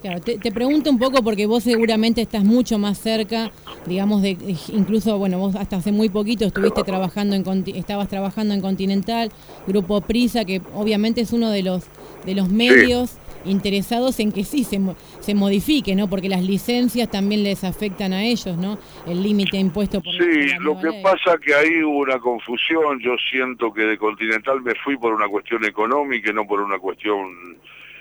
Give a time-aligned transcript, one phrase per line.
[0.00, 3.50] Claro, te, te, pregunto un poco porque vos seguramente estás mucho más cerca,
[3.84, 4.36] digamos, de
[4.72, 9.30] incluso, bueno, vos hasta hace muy poquito estuviste trabajando en estabas trabajando en Continental,
[9.66, 11.84] Grupo Prisa, que obviamente es uno de los
[12.24, 14.80] de los medios interesados en que sí se,
[15.20, 16.08] se modifique, ¿no?
[16.08, 18.78] Porque las licencias también les afectan a ellos, ¿no?
[19.06, 23.72] El límite impuesto por Sí, lo que pasa que ahí hubo una confusión, yo siento
[23.72, 27.58] que de Continental me fui por una cuestión económica y no por una cuestión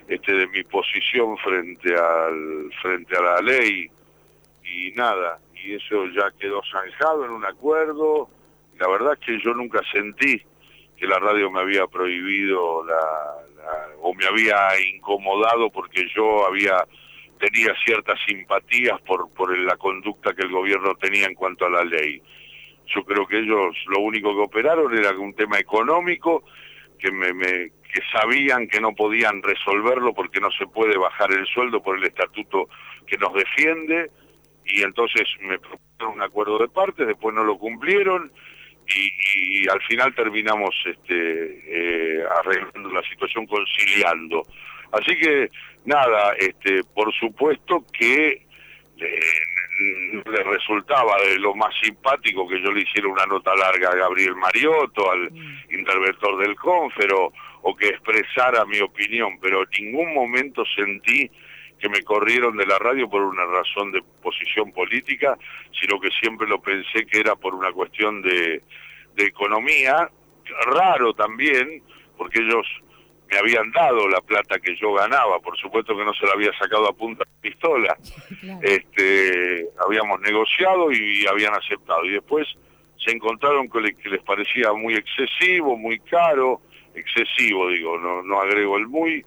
[0.09, 3.89] este de mi posición frente al frente a la ley
[4.63, 8.29] y nada, y eso ya quedó zanjado en un acuerdo.
[8.79, 10.41] La verdad es que yo nunca sentí
[10.97, 13.35] que la radio me había prohibido la,
[14.01, 14.57] o me había
[14.93, 16.85] incomodado porque yo había
[17.39, 21.83] tenía ciertas simpatías por por la conducta que el gobierno tenía en cuanto a la
[21.83, 22.21] ley.
[22.87, 26.43] Yo creo que ellos lo único que operaron era un tema económico
[26.97, 31.45] que me, me que sabían que no podían resolverlo porque no se puede bajar el
[31.47, 32.69] sueldo por el estatuto
[33.07, 34.11] que nos defiende
[34.65, 38.31] y entonces me propusieron un acuerdo de partes, después no lo cumplieron
[38.87, 44.41] y, al final terminamos este, eh, arreglando la situación, conciliando.
[44.91, 45.51] Así que
[45.85, 48.45] nada, este, por supuesto que
[48.97, 49.19] eh,
[50.25, 54.35] le resultaba de lo más simpático que yo le hiciera una nota larga a Gabriel
[54.35, 55.59] Mariotto, al mm.
[55.71, 57.31] interventor del Confero,
[57.61, 61.29] o que expresara mi opinión, pero en ningún momento sentí
[61.79, 65.37] que me corrieron de la radio por una razón de posición política,
[65.79, 68.61] sino que siempre lo pensé que era por una cuestión de,
[69.15, 70.09] de economía,
[70.65, 71.81] raro también,
[72.17, 72.65] porque ellos
[73.29, 76.51] me habían dado la plata que yo ganaba, por supuesto que no se la había
[76.57, 77.97] sacado a punta de pistola,
[78.61, 82.47] este, habíamos negociado y habían aceptado, y después
[82.97, 86.61] se encontraron con que les parecía muy excesivo, muy caro,
[86.99, 89.25] excesivo digo, no, no agrego el muy,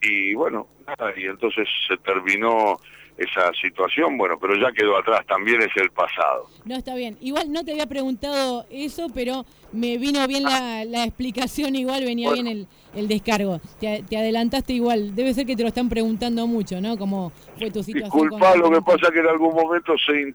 [0.00, 2.76] y bueno, nada, y entonces se terminó
[3.18, 6.46] esa situación, bueno, pero ya quedó atrás, también es el pasado.
[6.64, 7.16] No, está bien.
[7.20, 12.30] Igual no te había preguntado eso, pero me vino bien la, la explicación, igual venía
[12.32, 13.60] bien el, el descargo.
[13.80, 16.98] Te, te, adelantaste igual, debe ser que te lo están preguntando mucho, ¿no?
[16.98, 18.28] ¿Cómo fue tu situación?
[18.28, 20.34] Disculpa, lo que pasa que en algún momento se,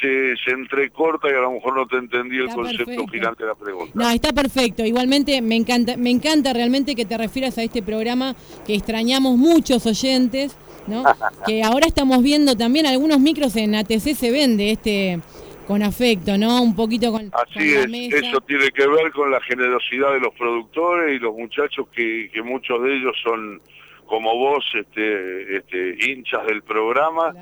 [0.00, 3.54] se, se, entrecorta y a lo mejor no te entendí el concepto final de la
[3.54, 3.92] pregunta.
[3.94, 4.84] No, está perfecto.
[4.84, 8.34] Igualmente me encanta, me encanta realmente que te refieras a este programa
[8.66, 10.56] que extrañamos muchos oyentes
[10.90, 11.04] ¿no?
[11.46, 15.20] que ahora estamos viendo también algunos micros en ATC se vende este
[15.66, 16.60] con afecto, ¿no?
[16.62, 21.14] Un poquito con, Así es, eso tiene que ver con la generosidad de los productores
[21.14, 23.62] y los muchachos que, que muchos de ellos son
[24.04, 27.32] como vos, este, este, hinchas del programa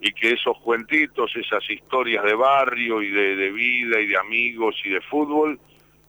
[0.00, 4.74] y que esos cuentitos, esas historias de barrio y de, de vida y de amigos
[4.82, 5.60] y de fútbol,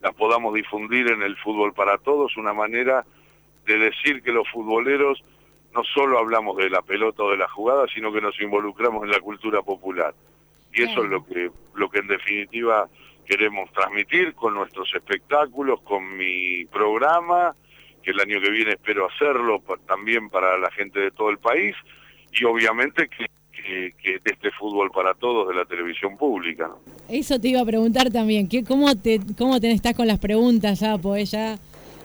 [0.02, 3.06] las podamos difundir en el fútbol para todos, una manera
[3.66, 5.22] de decir que los futboleros
[5.76, 9.12] no solo hablamos de la pelota o de la jugada, sino que nos involucramos en
[9.12, 10.14] la cultura popular.
[10.74, 12.88] Y eso es lo que, lo que en definitiva
[13.26, 17.56] queremos transmitir con nuestros espectáculos, con mi programa,
[18.02, 21.76] que el año que viene espero hacerlo también para la gente de todo el país,
[22.32, 26.72] y obviamente que, que, este fútbol para todos de la televisión pública.
[27.10, 30.80] Eso te iba a preguntar también, ¿qué, cómo, te, ¿cómo te estás con las preguntas
[30.80, 30.98] ya?
[30.98, 31.58] Pues ya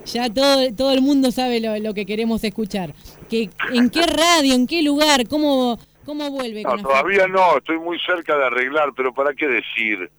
[0.04, 2.94] ya todo, todo el mundo sabe lo, que queremos escuchar.
[3.28, 6.62] Que, ¿En qué radio, en qué lugar, cómo, cómo vuelve?
[6.62, 10.10] No, todavía no, estoy muy cerca de arreglar, pero ¿para qué decir?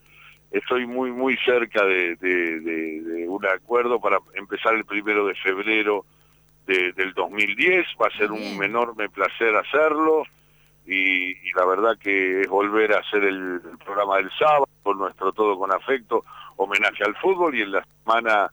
[0.51, 6.05] Estoy muy, muy cerca de, de, un acuerdo para empezar el primero de febrero
[6.67, 7.85] del 2010.
[8.01, 10.23] Va a ser un enorme placer hacerlo.
[10.85, 15.31] Y, la verdad que es volver a hacer el, el programa del sábado con nuestro
[15.31, 16.25] Todo con Afecto,
[16.57, 18.51] homenaje al fútbol y en la semana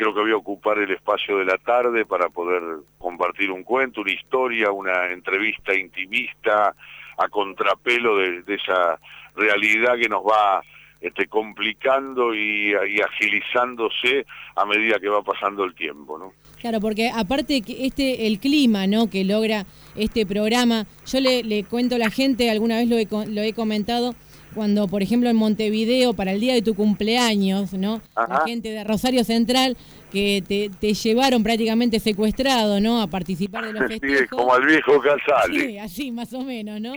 [0.00, 2.62] creo que voy a ocupar el espacio de la tarde para poder
[2.96, 6.74] compartir un cuento, una historia, una entrevista intimista
[7.18, 8.98] a contrapelo de, esa
[9.36, 10.62] realidad que nos va
[11.02, 14.24] este, complicando y, agilizándose
[14.56, 16.32] a medida que va pasando el tiempo, ¿no?
[16.62, 19.10] Claro, porque aparte que este el clima, ¿no?
[19.10, 19.66] Que logra
[19.96, 24.14] este programa, yo le, cuento a la gente, alguna vez lo he comentado,
[24.54, 28.00] cuando, por ejemplo, en Montevideo, para el día de tu cumpleaños, ¿no?
[28.16, 29.76] La gente de Rosario Central
[30.10, 33.00] que te, te, llevaron prácticamente secuestrado, ¿no?
[33.00, 34.18] A participar de los festejos.
[34.18, 35.60] Sí, como al viejo Casale.
[35.60, 36.94] Sí, así más o menos, ¿no?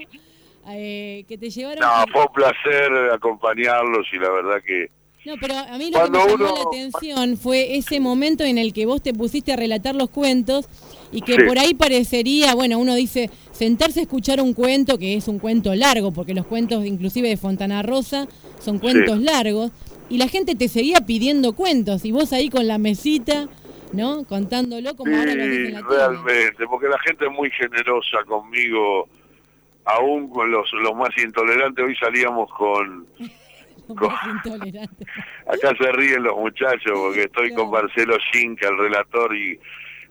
[0.69, 1.79] Eh, que te llevaron...
[1.79, 4.89] No, fue un placer acompañarlos y la verdad que...
[5.25, 8.73] No, pero a mí lo que me llamó la atención fue ese momento en el
[8.73, 10.67] que vos te pusiste a relatar los cuentos
[11.13, 15.27] y que por ahí parecería, bueno, uno dice, sentarse a escuchar un cuento, que es
[15.27, 18.27] un cuento largo, porque los cuentos inclusive de Fontana Rosa
[18.59, 19.71] son cuentos largos,
[20.09, 23.47] y la gente te seguía pidiendo cuentos, y vos ahí con la mesita,
[23.93, 24.23] ¿no?
[24.23, 29.07] Contándolo como ahora lo dicen la realmente, porque la gente es muy generosa conmigo,
[29.85, 31.85] aún con los, los más intolerantes.
[31.85, 33.05] Hoy salíamos con...
[33.93, 39.59] Acá se ríen los muchachos porque estoy con Marcelo Schinka, el relator, y,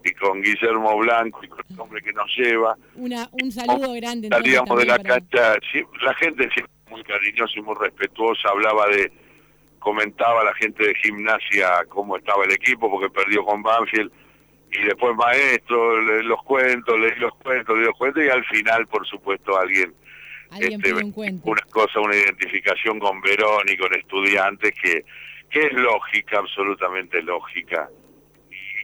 [0.04, 2.76] y con Guillermo Blanco y con el hombre que nos lleva.
[2.94, 4.28] Una, un saludo grande.
[4.28, 5.56] Salíamos de la cancha,
[6.02, 9.10] la gente siempre muy cariñosa y muy respetuosa, hablaba de
[9.78, 14.12] comentaba la gente de gimnasia cómo estaba el equipo porque perdió con Banfield
[14.70, 19.06] y después maestro, los cuentos, leí los cuentos, leí los cuentos y al final, por
[19.06, 19.92] supuesto, alguien,
[20.58, 21.12] este, un
[21.44, 25.04] una cosa, una identificación con Verón y con estudiantes que,
[25.50, 27.90] que es lógica, absolutamente lógica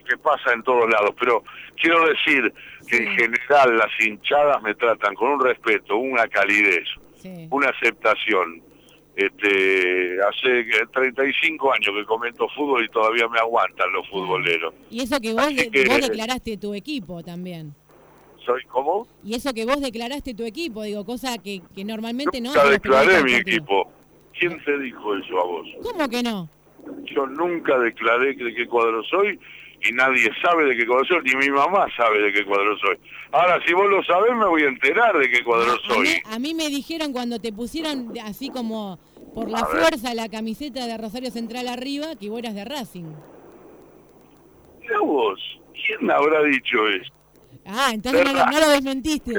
[0.09, 1.11] que pasa en todos lados.
[1.19, 1.43] Pero
[1.79, 2.53] quiero decir
[2.87, 6.87] que en general las hinchadas me tratan con un respeto, una calidez,
[7.51, 8.63] una aceptación,
[9.15, 14.73] este, hace 35 años que comento fútbol y todavía me aguantan los futboleros.
[14.89, 15.45] Y eso que vos,
[15.87, 17.75] vos declaraste tu equipo también.
[18.45, 19.07] ¿Soy cómo?
[19.23, 22.69] Y eso que vos declaraste tu equipo, digo, cosa que, que normalmente nunca no...
[22.69, 23.91] declaré mi equipo.
[24.39, 25.67] ¿Quién te dijo eso a vos?
[25.83, 26.49] ¿Cómo que no?
[27.13, 29.37] Yo nunca declaré de qué cuadro soy
[29.81, 32.97] y nadie sabe de qué cuadro soy, ni mi mamá sabe de qué cuadro soy.
[33.31, 36.21] Ahora, si vos lo sabés, me voy a enterar de qué cuadro soy.
[36.25, 38.99] a mí, me dijeron cuando te pusieron así como
[39.33, 43.13] por la fuerza la camiseta de Rosario Central arriba que vos eras de Racing.
[44.81, 45.39] ¿Qué vos?
[45.73, 47.13] ¿Quién habrá dicho eso?
[47.65, 49.33] Ah, entonces no, lo desmentiste.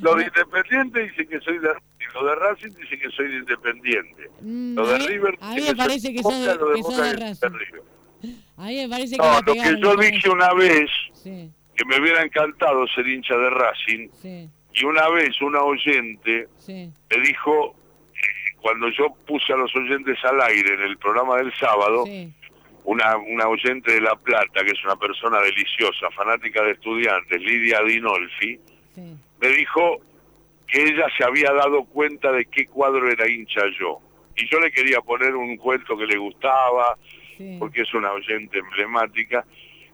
[0.00, 3.36] Los de Independiente dicen que soy de Racing, los de Racing dicen que soy de
[3.36, 4.30] Independiente.
[4.40, 7.44] Mm, los de River A mí me parece que soy de, de Racing.
[7.44, 7.50] A
[8.66, 10.90] mí me parece que no, lo que yo dije una vez,
[11.22, 14.08] que me hubiera encantado ser hincha de Racing,
[14.72, 17.76] y una vez una oyente me dijo
[18.60, 22.04] cuando yo puse a los oyentes al aire en el programa del sábado,
[22.84, 27.82] una, una oyente de La Plata, que es una persona deliciosa, fanática de estudiantes, Lidia
[27.82, 28.58] Dinolfi,
[28.96, 30.00] me dijo
[30.66, 34.00] que ella se había dado cuenta de qué cuadro era hincha yo.
[34.36, 36.96] Y yo le quería poner un cuento que le gustaba,
[37.58, 39.44] porque es una oyente emblemática.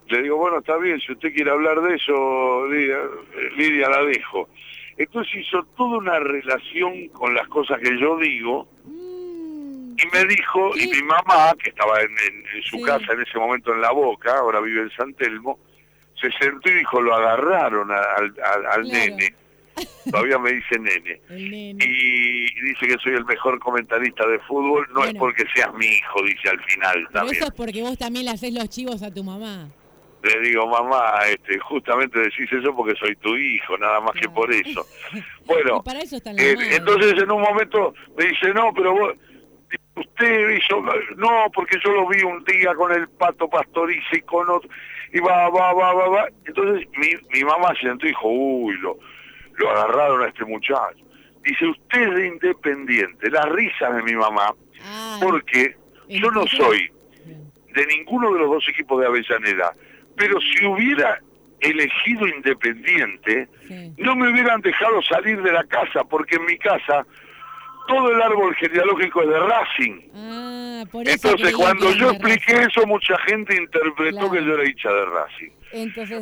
[0.09, 4.49] Le digo, bueno, está bien, si usted quiere hablar de eso, Lidia la dejo.
[5.01, 9.97] Entonces hizo toda una relación con las cosas que yo digo mm.
[9.97, 12.11] y me dijo, y mi mamá, que estaba en,
[12.65, 15.59] su casa en ese momento en La Boca, ahora vive en San Telmo,
[16.21, 19.35] se sentó y dijo, lo agarraron al, nene.
[20.11, 21.21] Todavía me dice nene.
[21.31, 21.75] Y
[22.63, 24.87] dice que soy el mejor comentarista de fútbol.
[24.95, 27.09] No es porque seas mi hijo, dice al final.
[27.13, 29.69] Pero eso es porque vos también le haces los chivos a tu mamá
[30.23, 34.53] le digo, mamá, este, justamente decís eso porque soy tu hijo, nada más que por
[34.53, 34.85] eso.
[35.47, 35.83] Bueno,
[36.37, 39.15] eh, entonces en un momento me dice, no, pero vos,
[39.97, 40.81] usted hizo,
[41.17, 44.71] no, porque yo lo vi un día con el pato pastorice y con otro,
[45.13, 46.29] y va, va, va, va, va.
[46.45, 48.97] Entonces mi, mi mamá se sentó y dijo, uy, lo,
[49.55, 51.05] lo agarraron a este muchacho.
[51.43, 55.77] Dice, usted es de independiente, la risa de mi mamá, ah, porque
[56.09, 56.91] yo no soy
[57.75, 59.75] de ninguno de los dos equipos de Avellaneda
[60.21, 61.19] pero si hubiera
[61.61, 63.49] elegido independiente,
[63.97, 67.07] no me hubieran dejado salir de la casa, porque en mi casa
[67.89, 70.01] todo el árbol genealógico es de Racing.
[70.15, 75.51] Ah, Entonces, cuando yo expliqué eso, mucha gente interpretó que yo era hincha de Racing.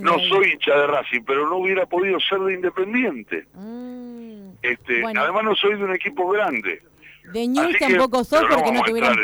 [0.01, 3.47] No soy hincha de Racing, pero no hubiera podido ser de Independiente.
[3.55, 4.51] Mm.
[4.63, 6.83] Este, Además, no soy de un equipo grande.
[7.33, 9.17] De News tampoco sos porque no, tuvieron...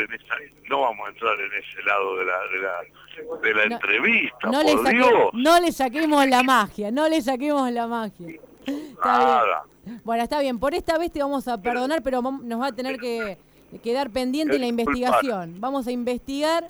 [0.69, 4.61] no vamos a entrar en ese lado de la, de la, de la entrevista, no
[4.61, 5.11] por le Dios.
[5.33, 8.39] No le saquemos la magia, no le saquemos la magia.
[9.03, 9.63] Nada.
[10.03, 12.97] Bueno, está bien, por esta vez te vamos a perdonar, pero nos va a tener
[12.97, 13.37] que
[13.83, 15.59] quedar pendiente la investigación.
[15.59, 16.69] Vamos a investigar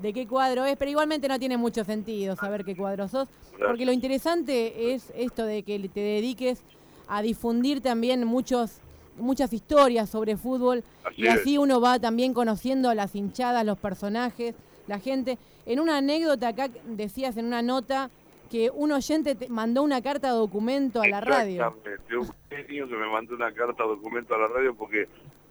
[0.00, 3.28] de qué cuadro es, pero igualmente no tiene mucho sentido saber qué cuadro sos,
[3.58, 6.62] porque lo interesante es esto de que te dediques
[7.08, 8.80] a difundir también muchos
[9.16, 10.82] muchas historias sobre fútbol
[11.16, 14.54] y así uno va también conociendo las hinchadas, los personajes,
[14.86, 15.36] la gente.
[15.66, 18.10] En una anécdota acá decías en una nota
[18.50, 21.66] que un oyente te mandó una carta de documento a la radio.
[21.66, 25.06] Exactamente, un genio que me mandó una carta de documento a la radio porque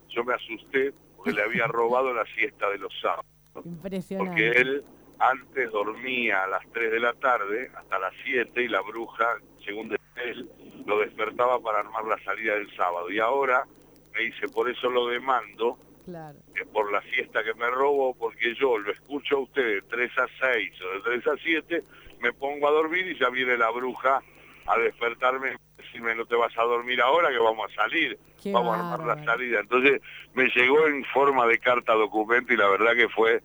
[0.09, 3.25] yo me asusté porque le había robado la siesta de los sábados.
[3.63, 4.29] Impresionante.
[4.29, 4.83] Porque él
[5.19, 9.95] antes dormía a las 3 de la tarde hasta las 7 y la bruja, según
[10.15, 10.49] él,
[10.85, 13.11] lo despertaba para armar la salida del sábado.
[13.11, 13.65] Y ahora
[14.13, 15.77] me dice, por eso lo demando,
[16.55, 20.11] que por la siesta que me robo, porque yo lo escucho a usted de 3
[20.17, 21.83] a 6 o de 3 a 7,
[22.21, 24.21] me pongo a dormir y ya viene la bruja
[24.65, 25.57] a despertarme
[25.89, 29.23] decirme no te vas a dormir ahora que vamos a salir, vamos a armar la
[29.25, 29.59] salida.
[29.59, 30.01] Entonces
[30.33, 33.41] me llegó en forma de carta documento y la verdad que fue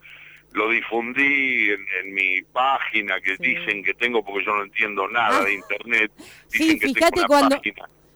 [0.52, 5.54] lo difundí en, mi página que dicen que tengo porque yo no entiendo nada de
[5.54, 6.12] internet.
[6.46, 7.60] sí, fíjate cuando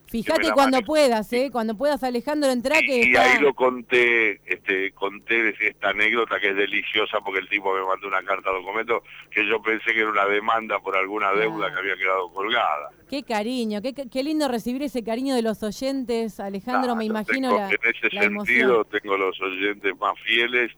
[0.09, 1.49] Fíjate cuando puedas, ¿eh?
[1.51, 6.55] Cuando puedas, Alejandro, entra que Y ahí lo conté, este, conté esta anécdota que es
[6.55, 10.25] deliciosa porque el tipo me mandó una carta documento que yo pensé que era una
[10.25, 12.89] demanda por alguna deuda que había quedado colgada.
[13.09, 17.69] Qué cariño, qué, qué, lindo recibir ese cariño de los oyentes, Alejandro, me imagino la,
[17.69, 20.71] En ese sentido tengo los oyentes más fieles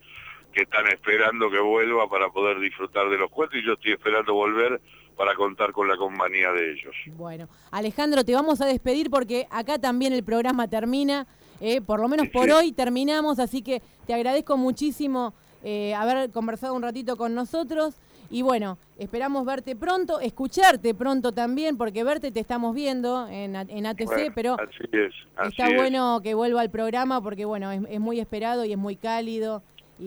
[0.52, 4.34] que están esperando que vuelva para poder disfrutar de los cuentos y yo estoy esperando
[4.34, 4.82] volver
[5.22, 6.96] para contar con la compañía de ellos.
[7.16, 11.28] Bueno, Alejandro, te vamos a despedir porque acá también el programa termina,
[11.60, 16.74] eh, por lo menos por hoy terminamos, así que te agradezco muchísimo eh, haber conversado
[16.74, 17.98] un ratito con nosotros.
[18.32, 23.86] Y bueno, esperamos verte pronto, escucharte pronto también, porque verte te estamos viendo en, en
[23.86, 25.14] ATC, pero así es,
[25.50, 29.62] está bueno que vuelva al programa porque bueno, es, muy esperado y es muy cálido.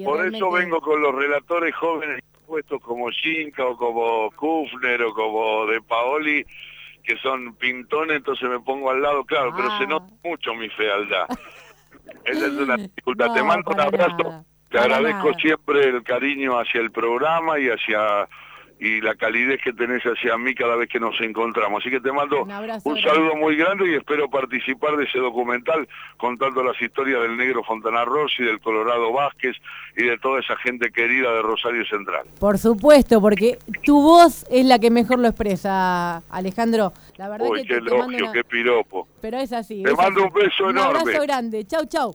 [0.05, 2.24] Por eso vengo con los relatores jóvenes
[2.55, 6.47] puestos como Shinka o como Kufner o como De Paoli,
[7.03, 9.87] que son pintones, entonces me pongo al lado, claro, pero se ah.
[9.89, 11.27] nota mucho mi fealdad.
[12.25, 13.35] Esa es una dificultad.
[13.35, 14.45] te mando un abrazo.
[14.71, 18.29] Te agradezco siempre el cariño hacia el programa y hacia
[18.79, 21.83] y la calidez que tenés hacia mí cada vez que nos encontramos.
[21.83, 26.63] Así que te mando un, saludo muy grande y espero participar de ese documental contando
[26.63, 29.57] las historias del negro Fontana Rossi, del Colorado Vázquez
[29.97, 32.27] y de toda esa gente querida de Rosario Central.
[32.39, 36.93] Por supuesto, porque tu voz es la que mejor lo expresa, Alejandro.
[37.17, 39.09] La verdad Uy, qué elogio, qué piropo.
[39.21, 39.83] Pero es así.
[39.83, 40.91] Te mando un beso enorme.
[40.91, 41.65] Un abrazo grande.
[41.65, 42.15] Chau, chau.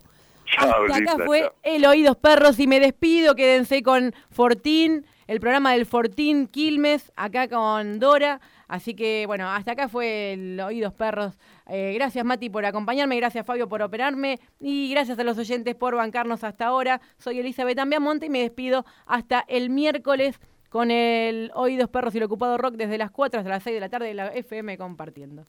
[0.58, 3.36] Hasta acá fue El Oídos Perros y me despido.
[3.36, 8.42] Quédense con Fortín el programa del Fortín Quilmes, acá con Dora.
[8.68, 11.38] Así que, bueno, hasta acá fue el Oídos Perros.
[11.68, 13.16] Eh, gracias, Mati, por acompañarme.
[13.16, 14.40] Gracias, Fabio, por operarme.
[14.60, 17.00] Y gracias a los oyentes por bancarnos hasta ahora.
[17.20, 22.24] Soy Elizabeth Ambiamonte y me despido hasta el miércoles con el Oídos Perros y el
[22.24, 25.46] Ocupado Rock desde las 4 hasta las 6 de la tarde de la FM compartiendo.